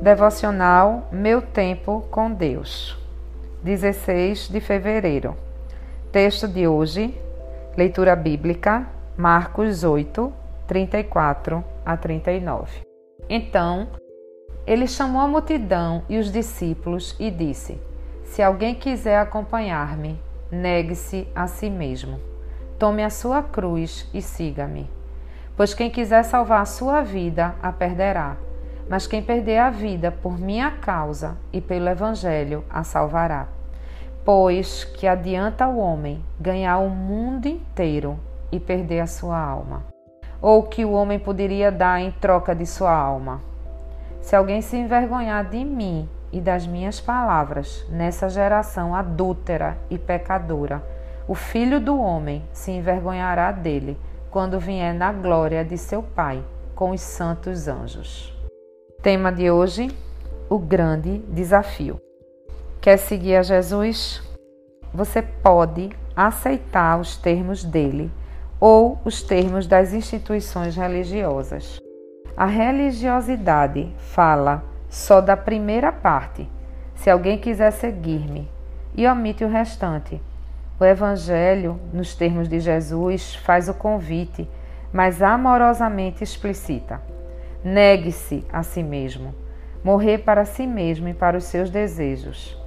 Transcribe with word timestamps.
Devocional 0.00 1.10
Meu 1.12 1.42
Tempo 1.42 2.06
com 2.10 2.32
Deus, 2.32 2.96
16 3.62 4.48
de 4.48 4.58
fevereiro. 4.58 5.36
Texto 6.10 6.48
de 6.48 6.66
hoje, 6.66 7.14
leitura 7.76 8.16
bíblica, 8.16 8.86
Marcos 9.14 9.84
8, 9.84 10.32
34 10.66 11.62
a 11.84 11.98
39. 11.98 12.80
Então, 13.28 13.88
ele 14.66 14.86
chamou 14.86 15.20
a 15.20 15.28
multidão 15.28 16.02
e 16.08 16.16
os 16.16 16.32
discípulos 16.32 17.14
e 17.20 17.30
disse: 17.30 17.78
Se 18.24 18.42
alguém 18.42 18.74
quiser 18.74 19.18
acompanhar-me, 19.18 20.18
negue-se 20.50 21.28
a 21.34 21.46
si 21.46 21.68
mesmo. 21.68 22.18
Tome 22.78 23.04
a 23.04 23.10
sua 23.10 23.42
cruz 23.42 24.08
e 24.14 24.22
siga-me. 24.22 24.90
Pois 25.54 25.74
quem 25.74 25.90
quiser 25.90 26.22
salvar 26.22 26.62
a 26.62 26.64
sua 26.64 27.02
vida, 27.02 27.54
a 27.62 27.70
perderá 27.70 28.38
mas 28.90 29.06
quem 29.06 29.22
perder 29.22 29.58
a 29.58 29.70
vida 29.70 30.10
por 30.10 30.36
minha 30.36 30.68
causa 30.72 31.36
e 31.52 31.60
pelo 31.60 31.88
Evangelho 31.88 32.64
a 32.68 32.82
salvará. 32.82 33.46
Pois 34.24 34.82
que 34.82 35.06
adianta 35.06 35.68
o 35.68 35.78
homem 35.78 36.24
ganhar 36.40 36.78
o 36.78 36.90
mundo 36.90 37.46
inteiro 37.46 38.18
e 38.50 38.58
perder 38.58 38.98
a 38.98 39.06
sua 39.06 39.38
alma? 39.38 39.84
Ou 40.42 40.64
que 40.64 40.84
o 40.84 40.90
homem 40.90 41.20
poderia 41.20 41.70
dar 41.70 42.00
em 42.00 42.10
troca 42.10 42.52
de 42.52 42.66
sua 42.66 42.92
alma? 42.92 43.40
Se 44.20 44.34
alguém 44.34 44.60
se 44.60 44.76
envergonhar 44.76 45.48
de 45.48 45.64
mim 45.64 46.08
e 46.32 46.40
das 46.40 46.66
minhas 46.66 47.00
palavras 47.00 47.86
nessa 47.88 48.28
geração 48.28 48.92
adúltera 48.92 49.78
e 49.88 49.98
pecadora, 49.98 50.82
o 51.28 51.34
filho 51.36 51.78
do 51.78 51.96
homem 51.96 52.42
se 52.52 52.72
envergonhará 52.72 53.52
dele 53.52 53.96
quando 54.32 54.58
vier 54.58 54.92
na 54.92 55.12
glória 55.12 55.64
de 55.64 55.78
seu 55.78 56.02
Pai 56.02 56.42
com 56.74 56.90
os 56.90 57.00
santos 57.00 57.68
anjos. 57.68 58.39
Tema 59.02 59.32
de 59.32 59.50
hoje: 59.50 59.90
o 60.46 60.58
grande 60.58 61.20
desafio. 61.28 61.98
Quer 62.82 62.98
seguir 62.98 63.36
a 63.36 63.42
Jesus? 63.42 64.22
Você 64.92 65.22
pode 65.22 65.88
aceitar 66.14 67.00
os 67.00 67.16
termos 67.16 67.64
dele 67.64 68.12
ou 68.60 68.98
os 69.02 69.22
termos 69.22 69.66
das 69.66 69.94
instituições 69.94 70.76
religiosas. 70.76 71.80
A 72.36 72.44
religiosidade 72.44 73.90
fala 73.96 74.62
só 74.90 75.22
da 75.22 75.34
primeira 75.34 75.90
parte, 75.90 76.46
se 76.94 77.08
alguém 77.08 77.38
quiser 77.38 77.70
seguir-me, 77.70 78.50
e 78.94 79.08
omite 79.08 79.42
o 79.42 79.48
restante. 79.48 80.20
O 80.78 80.84
Evangelho, 80.84 81.80
nos 81.90 82.14
termos 82.14 82.50
de 82.50 82.60
Jesus, 82.60 83.34
faz 83.36 83.66
o 83.66 83.72
convite, 83.72 84.46
mas 84.92 85.22
amorosamente 85.22 86.22
explicita. 86.22 87.00
Negue-se 87.62 88.42
a 88.50 88.62
si 88.62 88.82
mesmo, 88.82 89.34
morrer 89.84 90.18
para 90.18 90.46
si 90.46 90.66
mesmo 90.66 91.08
e 91.08 91.14
para 91.14 91.36
os 91.36 91.44
seus 91.44 91.68
desejos. 91.68 92.58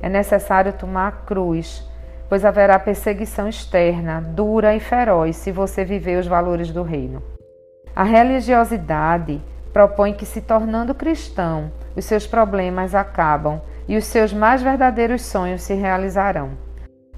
É 0.00 0.08
necessário 0.08 0.72
tomar 0.72 1.08
a 1.08 1.12
cruz, 1.12 1.84
pois 2.30 2.46
haverá 2.46 2.78
perseguição 2.78 3.46
externa, 3.46 4.22
dura 4.22 4.74
e 4.74 4.80
feroz, 4.80 5.36
se 5.36 5.52
você 5.52 5.84
viver 5.84 6.18
os 6.18 6.26
valores 6.26 6.70
do 6.70 6.82
reino. 6.82 7.22
A 7.94 8.04
religiosidade 8.04 9.42
propõe 9.70 10.14
que, 10.14 10.24
se 10.24 10.40
tornando 10.40 10.94
cristão, 10.94 11.70
os 11.94 12.06
seus 12.06 12.26
problemas 12.26 12.94
acabam 12.94 13.60
e 13.86 13.98
os 13.98 14.06
seus 14.06 14.32
mais 14.32 14.62
verdadeiros 14.62 15.22
sonhos 15.22 15.62
se 15.62 15.74
realizarão. 15.74 16.52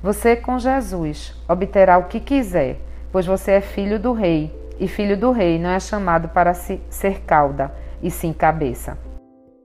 Você, 0.02 0.34
com 0.34 0.58
Jesus, 0.58 1.34
obterá 1.48 1.96
o 1.98 2.04
que 2.04 2.18
quiser, 2.18 2.80
pois 3.12 3.26
você 3.26 3.52
é 3.52 3.60
filho 3.60 4.00
do 4.00 4.12
Rei 4.12 4.59
e 4.80 4.88
filho 4.88 5.14
do 5.14 5.30
rei 5.30 5.58
não 5.58 5.68
é 5.68 5.78
chamado 5.78 6.30
para 6.30 6.54
ser 6.54 7.20
cauda, 7.26 7.70
e 8.02 8.10
sim 8.10 8.32
cabeça. 8.32 8.96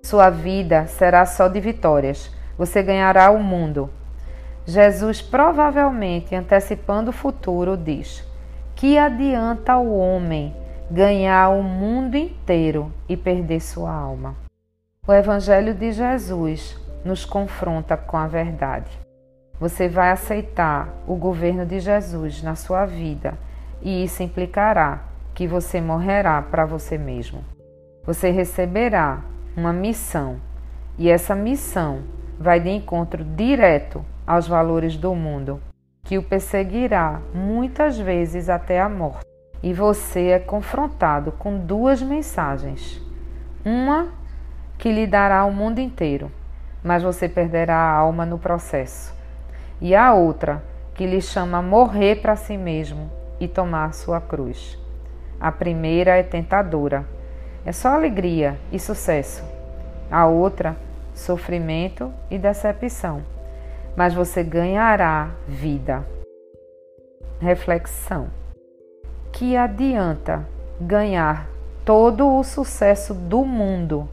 Sua 0.04 0.30
vida 0.30 0.86
será 0.88 1.26
só 1.26 1.48
de 1.48 1.60
vitórias. 1.62 2.30
Você 2.58 2.84
ganhará 2.84 3.32
o 3.32 3.42
mundo. 3.42 3.90
Jesus, 4.66 5.22
provavelmente 5.22 6.36
antecipando 6.36 7.12
o 7.12 7.14
futuro, 7.14 7.78
diz: 7.78 8.28
Que 8.76 8.98
adianta 8.98 9.78
o 9.78 9.98
homem 9.98 10.54
ganhar 10.92 11.50
o 11.50 11.64
mundo 11.64 12.16
inteiro 12.18 12.92
e 13.08 13.16
perder 13.16 13.62
sua 13.62 13.92
alma? 13.92 14.36
O 15.08 15.14
Evangelho 15.14 15.74
de 15.74 15.94
Jesus 15.94 16.78
nos 17.06 17.24
confronta 17.24 17.96
com 17.96 18.18
a 18.18 18.28
verdade. 18.28 18.92
Você 19.60 19.88
vai 19.88 20.12
aceitar 20.12 20.90
o 21.08 21.16
governo 21.16 21.66
de 21.66 21.80
Jesus 21.80 22.44
na 22.44 22.56
sua 22.56 22.86
vida 22.86 23.38
e 23.82 24.04
isso 24.04 24.24
implicará 24.24 25.04
que 25.34 25.48
você 25.48 25.82
morrerá 25.82 26.42
para 26.42 26.66
você 26.66 26.98
mesmo. 26.98 27.44
Você 28.06 28.32
receberá 28.32 29.22
uma 29.56 29.74
missão 29.74 30.38
e 30.98 31.10
essa 31.10 31.36
missão 31.36 32.04
vai 32.40 32.60
de 32.60 32.70
encontro 32.70 33.24
direto 33.24 34.04
aos 34.26 34.48
valores 34.48 34.96
do 34.96 35.14
mundo, 35.14 35.62
que 36.04 36.18
o 36.18 36.24
perseguirá 36.24 37.22
muitas 37.34 37.98
vezes 37.98 38.50
até 38.50 38.80
a 38.80 38.88
morte. 38.88 39.26
E 39.62 39.74
você 39.74 40.28
é 40.28 40.40
confrontado 40.40 41.32
com 41.34 41.58
duas 41.58 42.02
mensagens. 42.02 43.02
Uma 43.64 44.10
que 44.78 44.92
lhe 44.92 45.08
dará 45.08 45.44
o 45.46 45.52
mundo 45.52 45.80
inteiro, 45.80 46.32
mas 46.84 47.04
você 47.04 47.28
perderá 47.28 47.76
a 47.76 47.92
alma 47.92 48.26
no 48.26 48.38
processo. 48.38 49.14
E 49.82 49.96
a 49.96 50.14
outra 50.14 50.64
que 50.94 51.06
lhe 51.06 51.22
chama 51.22 51.58
a 51.58 51.62
morrer 51.62 52.22
para 52.22 52.36
si 52.36 52.58
mesmo 52.58 53.25
e 53.40 53.48
tomar 53.48 53.94
sua 53.94 54.22
cruz. 54.22 54.78
A 55.40 55.52
primeira 55.52 56.18
é 56.18 56.24
tentadora, 56.24 57.06
é 57.66 57.72
só 57.72 57.90
alegria 57.90 58.58
e 58.72 58.80
sucesso. 58.80 59.44
A 60.10 60.28
outra, 60.28 60.76
sofrimento 61.14 62.14
e 62.30 62.38
decepção. 62.38 63.24
Mas 63.96 64.14
você 64.14 64.44
ganhará 64.44 65.32
vida. 65.48 66.06
Reflexão: 67.40 68.28
Que 69.32 69.58
adianta 69.58 70.48
ganhar 70.80 71.50
todo 71.84 72.38
o 72.38 72.44
sucesso 72.44 73.14
do 73.14 73.46
mundo, 73.46 74.08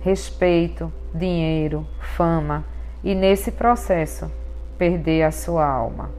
respeito, 0.00 0.92
dinheiro, 1.14 1.86
fama 2.16 2.64
e 3.02 3.14
nesse 3.14 3.50
processo 3.50 4.30
perder 4.78 5.22
a 5.22 5.30
sua 5.30 5.66
alma? 5.66 6.10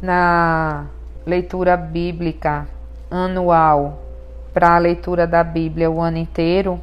Na 0.00 0.86
leitura 1.26 1.76
bíblica 1.76 2.66
anual 3.10 4.02
para 4.52 4.74
a 4.74 4.78
leitura 4.78 5.26
da 5.26 5.44
Bíblia 5.44 5.90
o 5.90 6.00
ano 6.00 6.18
inteiro, 6.18 6.80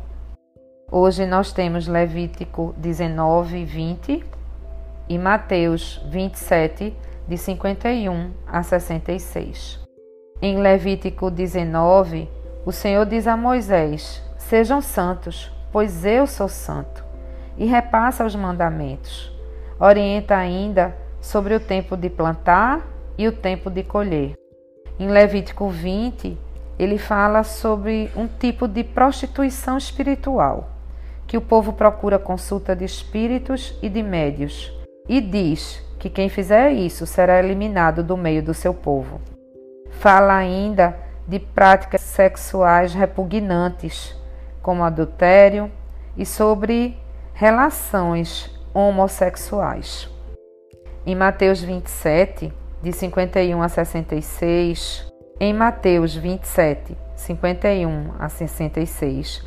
hoje 0.92 1.26
nós 1.26 1.52
temos 1.52 1.88
Levítico 1.88 2.74
19, 2.78 3.66
20 3.66 4.24
e 5.10 5.18
Mateus 5.18 6.02
27, 6.10 6.96
de 7.28 7.38
51 7.38 8.32
a 8.48 8.62
66. 8.62 9.80
Em 10.42 10.58
Levítico 10.60 11.32
19, 11.32 12.30
o 12.66 12.72
Senhor 12.72 13.06
diz 13.06 13.28
a 13.28 13.36
Moisés: 13.36 14.22
Sejam 14.38 14.82
santos, 14.82 15.52
pois 15.72 16.06
eu 16.06 16.28
sou 16.28 16.48
santo, 16.48 17.04
e 17.58 17.66
repassa 17.66 18.26
os 18.26 18.36
mandamentos. 18.36 19.32
Orienta 19.80 20.36
ainda 20.36 20.96
sobre 21.20 21.56
o 21.56 21.60
tempo 21.60 21.98
de 21.98 22.10
plantar 22.10 22.93
e 23.18 23.28
o 23.28 23.32
tempo 23.32 23.70
de 23.70 23.84
colher. 23.84 24.34
Em 25.00 25.08
Levítico 25.08 25.70
20, 25.70 26.38
ele 26.78 26.98
fala 26.98 27.44
sobre 27.44 28.12
um 28.16 28.28
tipo 28.28 28.68
de 28.68 28.84
prostituição 28.84 29.78
espiritual, 29.78 30.70
que 31.28 31.38
o 31.38 31.42
povo 31.42 31.74
procura 31.74 32.20
consulta 32.20 32.76
de 32.76 32.86
espíritos 32.86 33.78
e 33.82 33.90
de 33.90 34.04
médios, 34.04 34.72
e 35.08 35.20
diz 35.22 35.82
que 36.00 36.10
quem 36.10 36.30
fizer 36.30 36.72
isso 36.72 37.06
será 37.06 37.40
eliminado 37.40 38.04
do 38.04 38.18
meio 38.18 38.44
do 38.44 38.54
seu 38.54 38.74
povo. 38.74 39.22
Fala 39.92 40.36
ainda 40.36 40.98
de 41.28 41.40
práticas 41.40 42.02
sexuais 42.02 42.94
repugnantes, 42.94 44.16
como 44.62 44.84
adultério, 44.84 45.72
e 46.18 46.26
sobre 46.26 46.98
relações 47.34 48.50
homossexuais. 48.74 50.10
Em 51.06 51.16
Mateus 51.16 51.62
27, 51.62 52.54
de 52.84 52.92
51 52.92 53.62
a 53.62 53.70
66, 53.70 55.08
em 55.40 55.54
Mateus 55.54 56.14
27, 56.18 56.98
51 57.16 58.12
a 58.20 58.28
66, 58.28 59.42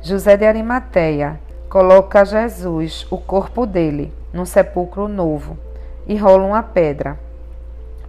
José 0.00 0.36
de 0.36 0.46
Arimateia 0.46 1.40
coloca 1.68 2.24
Jesus, 2.24 3.04
o 3.10 3.18
corpo 3.18 3.66
dele, 3.66 4.14
num 4.32 4.44
sepulcro 4.44 5.08
novo 5.08 5.58
e 6.06 6.16
rola 6.16 6.44
uma 6.44 6.62
pedra. 6.62 7.18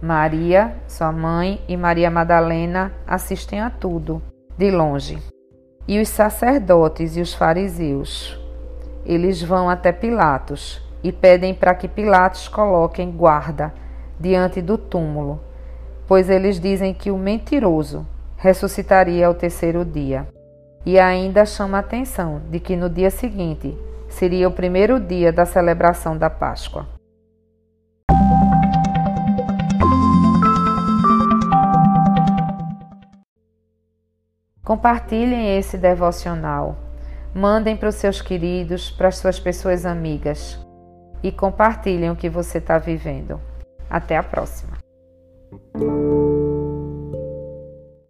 Maria, 0.00 0.76
sua 0.86 1.10
mãe 1.10 1.60
e 1.66 1.76
Maria 1.76 2.08
Madalena 2.08 2.92
assistem 3.04 3.60
a 3.60 3.70
tudo, 3.70 4.22
de 4.56 4.70
longe. 4.70 5.18
E 5.88 6.00
os 6.00 6.08
sacerdotes 6.08 7.16
e 7.16 7.20
os 7.20 7.34
fariseus. 7.34 8.40
Eles 9.04 9.42
vão 9.42 9.68
até 9.68 9.90
Pilatos 9.90 10.80
e 11.02 11.10
pedem 11.10 11.52
para 11.52 11.74
que 11.74 11.88
Pilatos 11.88 12.46
coloquem 12.46 13.10
guarda 13.10 13.74
diante 14.18 14.60
do 14.60 14.76
túmulo 14.76 15.40
pois 16.08 16.30
eles 16.30 16.58
dizem 16.58 16.94
que 16.94 17.10
o 17.10 17.18
mentiroso 17.18 18.04
ressuscitaria 18.38 19.26
ao 19.26 19.34
terceiro 19.34 19.84
dia. 19.84 20.26
E 20.86 20.98
ainda 20.98 21.44
chama 21.44 21.76
a 21.76 21.80
atenção 21.80 22.40
de 22.48 22.58
que 22.58 22.74
no 22.74 22.88
dia 22.88 23.10
seguinte 23.10 23.76
seria 24.08 24.48
o 24.48 24.52
primeiro 24.52 24.98
dia 24.98 25.30
da 25.30 25.44
celebração 25.44 26.16
da 26.16 26.30
Páscoa. 26.30 26.88
Compartilhem 34.64 35.58
esse 35.58 35.76
devocional. 35.76 36.76
Mandem 37.34 37.76
para 37.76 37.90
os 37.90 37.96
seus 37.96 38.22
queridos, 38.22 38.90
para 38.90 39.08
as 39.08 39.18
suas 39.18 39.38
pessoas 39.38 39.84
amigas 39.84 40.58
e 41.22 41.30
compartilhem 41.30 42.10
o 42.10 42.16
que 42.16 42.30
você 42.30 42.56
está 42.56 42.78
vivendo. 42.78 43.47
Até 43.90 44.16
a 44.16 44.22
próxima! 44.22 44.78